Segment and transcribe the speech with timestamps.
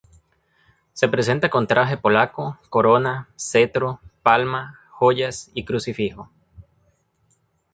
[0.93, 6.27] Se representa con traje polaco, corona, cetro, palma, joyas y crucifijo.